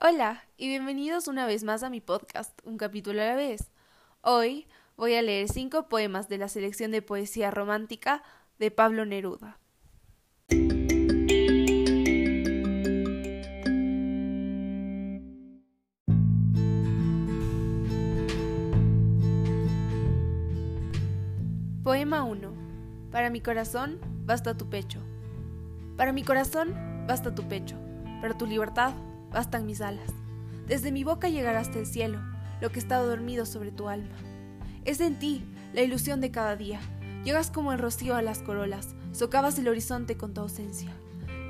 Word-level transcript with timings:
Hola 0.00 0.44
y 0.56 0.68
bienvenidos 0.68 1.26
una 1.26 1.44
vez 1.44 1.64
más 1.64 1.82
a 1.82 1.90
mi 1.90 2.00
podcast, 2.00 2.56
Un 2.64 2.78
capítulo 2.78 3.20
a 3.20 3.24
la 3.24 3.34
vez. 3.34 3.72
Hoy 4.20 4.68
voy 4.96 5.14
a 5.14 5.22
leer 5.22 5.48
cinco 5.48 5.88
poemas 5.88 6.28
de 6.28 6.38
la 6.38 6.46
selección 6.46 6.92
de 6.92 7.02
poesía 7.02 7.50
romántica 7.50 8.22
de 8.60 8.70
Pablo 8.70 9.06
Neruda. 9.06 9.58
Poema 21.82 22.22
1. 22.22 22.52
Para 23.10 23.30
mi 23.30 23.40
corazón 23.40 23.98
basta 24.24 24.56
tu 24.56 24.70
pecho. 24.70 25.00
Para 25.96 26.12
mi 26.12 26.22
corazón 26.22 26.72
basta 27.08 27.34
tu 27.34 27.48
pecho. 27.48 27.74
Para 28.20 28.38
tu 28.38 28.46
libertad 28.46 28.94
bastan 29.30 29.66
mis 29.66 29.80
alas. 29.80 30.10
Desde 30.66 30.92
mi 30.92 31.04
boca 31.04 31.28
llegará 31.28 31.60
hasta 31.60 31.78
el 31.78 31.86
cielo 31.86 32.20
lo 32.60 32.70
que 32.70 32.78
está 32.78 32.98
dormido 32.98 33.46
sobre 33.46 33.70
tu 33.70 33.88
alma. 33.88 34.16
Es 34.84 35.00
en 35.00 35.18
ti 35.18 35.44
la 35.72 35.82
ilusión 35.82 36.20
de 36.20 36.30
cada 36.30 36.56
día. 36.56 36.80
Llegas 37.24 37.50
como 37.50 37.72
el 37.72 37.78
rocío 37.78 38.16
a 38.16 38.22
las 38.22 38.40
corolas, 38.40 38.94
socavas 39.12 39.58
el 39.58 39.68
horizonte 39.68 40.16
con 40.16 40.34
tu 40.34 40.40
ausencia. 40.40 40.90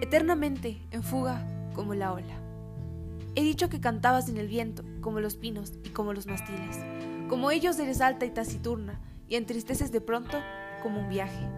Eternamente 0.00 0.80
en 0.90 1.02
fuga 1.02 1.46
como 1.74 1.94
la 1.94 2.12
ola. 2.12 2.38
He 3.34 3.42
dicho 3.42 3.68
que 3.68 3.80
cantabas 3.80 4.28
en 4.28 4.36
el 4.36 4.48
viento, 4.48 4.84
como 5.00 5.20
los 5.20 5.36
pinos 5.36 5.72
y 5.84 5.90
como 5.90 6.12
los 6.12 6.26
mastiles. 6.26 6.78
Como 7.28 7.50
ellos 7.50 7.78
eres 7.78 8.00
alta 8.00 8.26
y 8.26 8.30
taciturna, 8.30 9.00
y 9.28 9.36
entristeces 9.36 9.90
de 9.90 10.02
pronto 10.02 10.38
como 10.82 11.00
un 11.00 11.08
viaje. 11.08 11.48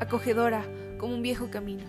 Acogedora 0.00 0.66
como 0.98 1.14
un 1.14 1.22
viejo 1.22 1.50
camino. 1.50 1.84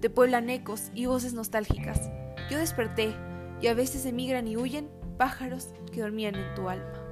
Te 0.00 0.10
pueblan 0.10 0.50
ecos 0.50 0.90
y 0.94 1.06
voces 1.06 1.32
nostálgicas 1.32 2.10
yo 2.50 2.58
desperté 2.58 3.14
y 3.60 3.68
a 3.68 3.74
veces 3.74 4.06
emigran 4.06 4.48
y 4.48 4.56
huyen 4.56 4.90
pájaros 5.18 5.68
que 5.92 6.00
dormían 6.00 6.34
en 6.34 6.54
tu 6.54 6.68
alma. 6.68 7.02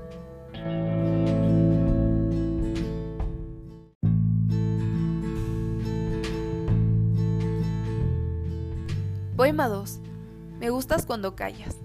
Poema 9.36 9.68
2. 9.68 10.00
Me 10.58 10.68
gustas 10.68 11.06
cuando 11.06 11.34
callas. 11.34 11.76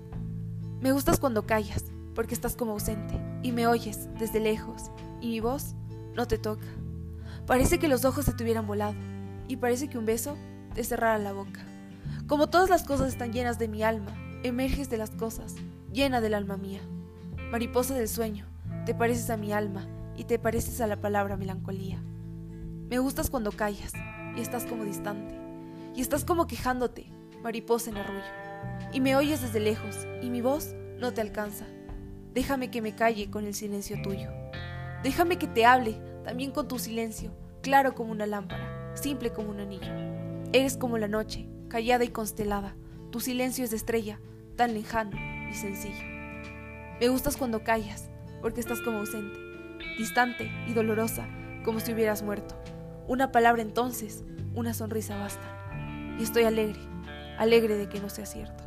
Me 0.82 0.92
gustas 0.92 1.20
cuando 1.20 1.46
callas, 1.46 1.86
porque 2.14 2.34
estás 2.34 2.56
como 2.56 2.74
ausente 2.74 3.20
y 3.44 3.52
me 3.54 3.68
oyes 3.68 4.10
desde 4.20 4.40
lejos 4.40 4.92
y 5.22 5.30
mi 5.30 5.40
voz 5.40 5.76
no 6.16 6.28
te 6.28 6.38
toca. 6.38 6.68
Parece 7.48 7.80
que 7.80 7.88
los 7.88 8.04
ojos 8.04 8.26
se 8.26 8.34
te 8.34 8.44
hubieran 8.44 8.68
volado 8.68 8.96
y 9.48 9.58
parece 9.58 9.88
que 9.88 9.98
un 9.98 10.06
beso 10.06 10.36
te 10.74 10.84
cerrara 10.84 11.18
la 11.18 11.32
boca. 11.32 11.66
Como 12.28 12.50
todas 12.50 12.72
las 12.72 12.84
cosas 12.84 13.10
están 13.10 13.34
llenas 13.34 13.60
de 13.60 13.68
mi 13.68 13.84
alma, 13.84 14.12
emerges 14.42 14.90
de 14.90 14.98
las 14.98 15.12
cosas, 15.12 15.54
llena 15.94 16.22
del 16.22 16.34
alma 16.34 16.58
mía. 16.58 16.82
Mariposa 17.52 17.94
del 17.94 18.08
sueño, 18.08 18.48
te 18.88 18.96
pareces 18.96 19.30
a 19.30 19.38
mi 19.38 19.54
alma 19.54 19.88
y 20.18 20.24
te 20.24 20.40
pareces 20.40 20.82
a 20.82 20.88
la 20.88 21.00
palabra 21.00 21.38
melancolía. 21.38 22.02
Me 22.90 22.98
gustas 22.98 23.30
cuando 23.30 23.52
callas 23.52 23.94
y 24.36 24.42
estás 24.42 24.66
como 24.66 24.86
distante, 24.86 25.40
y 25.96 26.02
estás 26.02 26.26
como 26.26 26.48
quejándote, 26.48 27.12
mariposa 27.44 27.92
en 27.92 27.98
arrullo, 27.98 28.24
y 28.92 29.02
me 29.02 29.16
oyes 29.16 29.44
desde 29.44 29.60
lejos 29.60 30.08
y 30.24 30.32
mi 30.32 30.42
voz 30.42 30.74
no 30.98 31.14
te 31.14 31.22
alcanza. 31.22 31.66
Déjame 32.34 32.72
que 32.72 32.82
me 32.82 32.96
calle 32.96 33.30
con 33.30 33.46
el 33.46 33.54
silencio 33.54 34.02
tuyo. 34.02 34.32
Déjame 35.04 35.38
que 35.38 35.46
te 35.46 35.64
hable 35.64 36.02
también 36.24 36.50
con 36.50 36.68
tu 36.68 36.80
silencio, 36.80 37.38
claro 37.62 37.94
como 37.94 38.12
una 38.12 38.26
lámpara, 38.26 38.96
simple 38.96 39.32
como 39.32 39.52
un 39.52 39.60
anillo. 39.60 39.94
Eres 40.54 40.76
como 40.76 40.98
la 40.98 41.08
noche, 41.08 41.48
callada 41.76 42.06
y 42.06 42.08
constelada. 42.08 42.74
Tu 43.12 43.20
silencio 43.20 43.66
es 43.66 43.70
de 43.70 43.76
estrella, 43.76 44.18
tan 44.56 44.74
lejano 44.74 45.12
y 45.52 45.54
sencillo. 45.56 46.06
Me 47.02 47.10
gustas 47.10 47.36
cuando 47.36 47.66
callas, 47.66 48.10
porque 48.42 48.62
estás 48.62 48.80
como 48.80 49.00
ausente, 49.00 49.38
distante 49.98 50.50
y 50.70 50.74
dolorosa, 50.74 51.28
como 51.66 51.82
si 51.82 51.92
hubieras 51.92 52.24
muerto. 52.24 52.56
Una 53.10 53.34
palabra 53.34 53.62
entonces, 53.62 54.24
una 54.54 54.74
sonrisa 54.74 55.18
basta. 55.18 56.16
Y 56.18 56.24
estoy 56.24 56.44
alegre, 56.44 56.80
alegre 57.38 57.76
de 57.76 57.90
que 57.90 58.00
no 58.00 58.08
sea 58.08 58.26
cierto. 58.26 58.64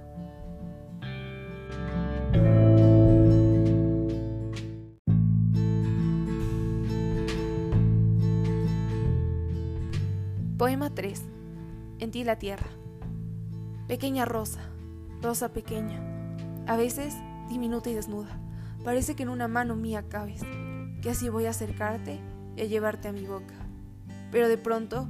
Poema 10.59 10.94
3. 10.94 11.22
En 12.00 12.11
ti 12.11 12.22
la 12.22 12.38
tierra. 12.38 12.78
Pequeña 13.88 14.26
rosa, 14.26 14.60
rosa 15.22 15.54
pequeña, 15.54 15.99
a 16.66 16.76
veces 16.76 17.15
diminuta 17.49 17.88
y 17.88 17.94
desnuda. 17.94 18.38
Parece 18.84 19.16
que 19.16 19.22
en 19.22 19.31
una 19.31 19.49
mano 19.49 19.76
mía 19.76 20.04
cabes, 20.10 20.43
que 21.00 21.09
así 21.09 21.31
voy 21.31 21.47
a 21.47 21.50
acercarte 21.50 22.21
y 22.54 22.60
a 22.60 22.65
llevarte 22.66 23.09
a 23.09 23.12
mi 23.12 23.25
boca. 23.25 23.54
Pero 24.31 24.47
de 24.47 24.59
pronto, 24.59 25.09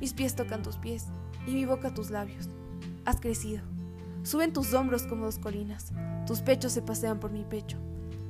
mis 0.00 0.14
pies 0.14 0.34
tocan 0.36 0.62
tus 0.62 0.78
pies 0.78 1.04
y 1.46 1.52
mi 1.52 1.66
boca 1.66 1.92
tus 1.92 2.08
labios. 2.08 2.48
Has 3.04 3.20
crecido. 3.20 3.60
Suben 4.22 4.54
tus 4.54 4.72
hombros 4.72 5.02
como 5.02 5.26
dos 5.26 5.38
colinas, 5.38 5.92
tus 6.26 6.40
pechos 6.40 6.72
se 6.72 6.80
pasean 6.80 7.20
por 7.20 7.30
mi 7.30 7.44
pecho. 7.44 7.76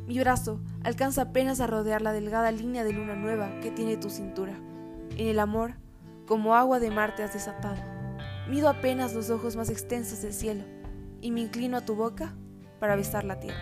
Mi 0.08 0.18
brazo 0.18 0.58
alcanza 0.82 1.22
apenas 1.22 1.60
a 1.60 1.68
rodear 1.68 2.02
la 2.02 2.12
delgada 2.12 2.50
línea 2.50 2.82
de 2.82 2.92
luna 2.92 3.14
nueva 3.14 3.60
que 3.60 3.70
tiene 3.70 3.96
tu 3.96 4.10
cintura. 4.10 4.54
En 5.16 5.28
el 5.28 5.38
amor, 5.38 5.74
como 6.26 6.56
agua 6.56 6.80
de 6.80 6.90
mar 6.90 7.14
te 7.14 7.22
has 7.22 7.32
desatado 7.32 7.93
Mido 8.48 8.68
apenas 8.68 9.14
los 9.14 9.30
ojos 9.30 9.56
más 9.56 9.70
extensos 9.70 10.20
del 10.20 10.34
cielo 10.34 10.64
y 11.22 11.30
me 11.30 11.40
inclino 11.40 11.78
a 11.78 11.84
tu 11.84 11.94
boca 11.94 12.34
para 12.78 12.94
besar 12.94 13.24
la 13.24 13.40
tierra. 13.40 13.56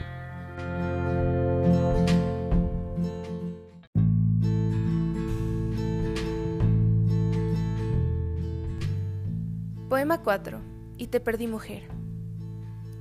Poema 9.88 10.20
4. 10.22 10.60
Y 10.98 11.06
te 11.06 11.20
perdí 11.20 11.46
mujer. 11.46 11.84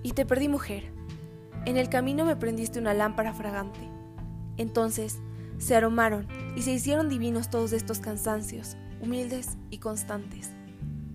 Y 0.03 0.11
te 0.11 0.25
perdí 0.25 0.49
mujer. 0.49 0.91
En 1.65 1.77
el 1.77 1.89
camino 1.89 2.25
me 2.25 2.35
prendiste 2.35 2.77
una 2.77 2.93
lámpara 2.93 3.33
fragante. 3.33 3.79
Entonces 4.57 5.17
se 5.57 5.75
aromaron 5.75 6.27
y 6.55 6.61
se 6.61 6.73
hicieron 6.73 7.09
divinos 7.09 7.49
todos 7.49 7.73
estos 7.73 7.99
cansancios, 7.99 8.77
humildes 9.01 9.57
y 9.71 9.79
constantes 9.79 10.51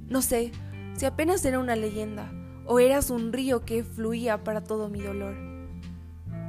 no 0.08 0.22
sé 0.22 0.52
si 0.96 1.04
apenas 1.04 1.44
era 1.44 1.58
una 1.58 1.74
leyenda 1.74 2.32
o 2.64 2.78
eras 2.78 3.10
un 3.10 3.32
río 3.32 3.64
que 3.64 3.82
fluía 3.82 4.44
para 4.44 4.62
todo 4.62 4.88
mi 4.88 5.00
dolor. 5.00 5.34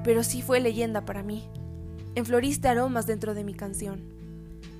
Pero 0.04 0.24
sí 0.24 0.42
fue 0.44 0.60
leyenda 0.60 1.06
para 1.06 1.24
mí. 1.24 1.50
Enfloriste 2.14 2.68
aromas 2.68 3.08
dentro 3.08 3.34
de 3.34 3.44
mi 3.44 3.56
canción. 3.56 4.02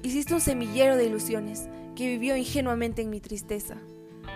Hiciste 0.04 0.34
un 0.34 0.42
semillero 0.42 0.96
de 0.96 1.06
ilusiones 1.06 1.68
que 1.96 2.08
vivió 2.08 2.38
ingenuamente 2.38 3.02
en 3.02 3.10
mi 3.10 3.20
tristeza. 3.20 3.78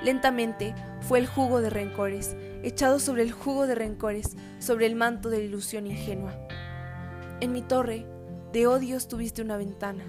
Lentamente 0.04 0.74
fue 1.02 1.20
el 1.20 1.28
jugo 1.28 1.62
de 1.62 1.70
rencores, 1.70 2.36
echado 2.64 3.00
sobre 3.00 3.22
el 3.22 3.32
jugo 3.32 3.68
de 3.68 3.76
rencores, 3.76 4.36
sobre 4.60 4.88
el 4.88 4.96
manto 4.96 5.30
de 5.30 5.38
la 5.38 5.44
ilusión 5.44 5.86
ingenua. 5.86 6.36
En 7.42 7.52
mi 7.52 7.62
torre 7.62 8.08
de 8.54 8.66
odios 8.66 9.08
tuviste 9.08 9.44
una 9.44 9.58
ventana, 9.58 10.04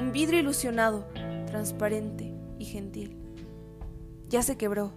un 0.00 0.10
vidrio 0.10 0.40
ilusionado, 0.40 1.08
transparente 1.46 2.34
y 2.58 2.64
gentil 2.64 3.27
ya 4.28 4.42
se 4.42 4.56
quebró. 4.56 4.92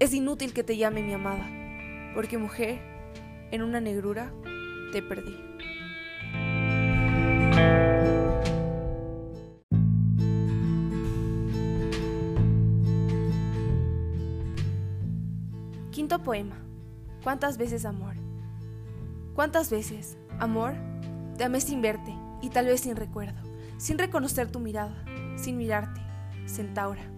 Es 0.00 0.12
inútil 0.12 0.52
que 0.52 0.64
te 0.64 0.76
llame 0.76 1.02
mi 1.02 1.12
amada, 1.12 1.48
porque 2.14 2.38
mujer, 2.38 2.80
en 3.50 3.62
una 3.62 3.80
negrura, 3.80 4.32
te 4.92 5.02
perdí. 5.02 5.36
Quinto 15.90 16.22
poema. 16.22 16.56
¿Cuántas 17.22 17.56
veces 17.56 17.84
amor? 17.84 18.16
¿Cuántas 19.34 19.70
veces, 19.70 20.18
amor, 20.38 20.74
te 21.38 21.44
amé 21.44 21.60
sin 21.60 21.80
verte 21.80 22.14
y 22.42 22.50
tal 22.50 22.66
vez 22.66 22.80
sin 22.80 22.96
recuerdo, 22.96 23.40
sin 23.78 23.98
reconocer 23.98 24.50
tu 24.50 24.60
mirada, 24.60 25.04
sin 25.36 25.56
mirarte, 25.56 26.00
centaura? 26.46 27.13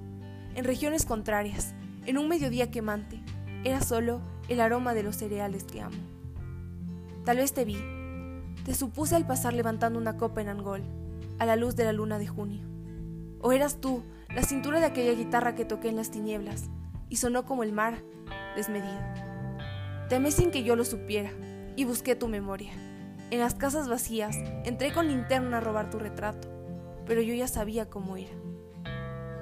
En 0.57 0.65
regiones 0.65 1.05
contrarias, 1.05 1.75
en 2.07 2.17
un 2.17 2.29
mediodía 2.29 2.71
quemante, 2.71 3.21
era 3.63 3.83
solo 3.83 4.23
el 4.49 4.61
aroma 4.61 4.95
de 4.95 5.03
los 5.03 5.17
cereales 5.17 5.65
que 5.65 5.83
amo. 5.83 5.99
Tal 7.25 7.37
vez 7.37 7.53
te 7.53 7.67
vi, 7.67 7.77
te 8.65 8.75
supuse 8.75 9.15
al 9.17 9.27
pasar 9.27 9.53
levantando 9.53 9.99
una 9.99 10.17
copa 10.17 10.41
en 10.41 10.49
Angol, 10.49 10.83
a 11.39 11.45
la 11.45 11.57
luz 11.57 11.77
de 11.77 11.85
la 11.85 11.93
luna 11.93 12.19
de 12.19 12.27
junio. 12.27 12.67
O 13.43 13.53
eras 13.53 13.83
tú, 13.83 14.03
la 14.35 14.43
cintura 14.43 14.81
de 14.81 14.87
aquella 14.87 15.13
guitarra 15.13 15.55
que 15.55 15.67
toqué 15.67 15.91
en 15.91 15.97
las 15.97 16.11
tinieblas, 16.11 16.71
y 17.11 17.17
sonó 17.17 17.45
como 17.45 17.63
el 17.63 17.73
mar, 17.73 18.03
desmedido. 18.57 18.99
Temé 20.09 20.31
sin 20.31 20.51
que 20.51 20.63
yo 20.63 20.75
lo 20.75 20.87
supiera, 20.87 21.33
y 21.77 21.85
busqué 21.85 22.17
tu 22.17 22.29
memoria. 22.29 22.73
En 23.31 23.41
las 23.41 23.55
casas 23.55 23.91
vacías, 23.91 24.37
entré 24.65 24.95
con 24.95 25.09
linterna 25.09 25.59
a 25.59 25.61
robar 25.61 25.91
tu 25.91 25.99
retrato, 25.99 26.49
pero 27.05 27.21
yo 27.21 27.35
ya 27.35 27.47
sabía 27.47 27.91
cómo 27.91 28.17
era. 28.17 28.33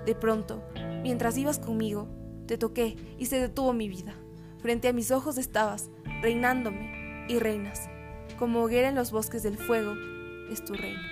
De 0.04 0.14
pronto, 0.14 0.62
Mientras 1.04 1.36
ibas 1.36 1.58
conmigo, 1.58 2.08
te 2.46 2.56
toqué 2.56 2.96
y 3.18 3.26
se 3.26 3.38
detuvo 3.38 3.74
mi 3.74 3.90
vida. 3.90 4.14
Frente 4.62 4.88
a 4.88 4.94
mis 4.94 5.10
ojos 5.10 5.36
estabas, 5.36 5.90
reinándome, 6.22 7.26
y 7.28 7.38
reinas, 7.38 7.90
como 8.38 8.62
hoguera 8.62 8.88
en 8.88 8.94
los 8.94 9.10
bosques 9.10 9.42
del 9.42 9.58
fuego, 9.58 9.92
es 10.50 10.64
tu 10.64 10.72
reino. 10.72 11.02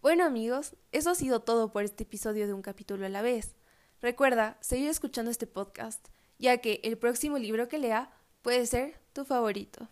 Bueno 0.00 0.24
amigos, 0.24 0.76
eso 0.92 1.10
ha 1.10 1.14
sido 1.16 1.40
todo 1.40 1.72
por 1.72 1.82
este 1.82 2.04
episodio 2.04 2.46
de 2.46 2.54
Un 2.54 2.62
capítulo 2.62 3.06
a 3.06 3.08
la 3.08 3.22
vez. 3.22 3.56
Recuerda 4.00 4.56
seguir 4.60 4.88
escuchando 4.88 5.32
este 5.32 5.48
podcast, 5.48 6.06
ya 6.38 6.58
que 6.58 6.80
el 6.84 6.96
próximo 6.96 7.38
libro 7.38 7.66
que 7.66 7.78
lea 7.78 8.12
puede 8.42 8.66
ser 8.66 8.94
tu 9.12 9.24
favorito. 9.24 9.88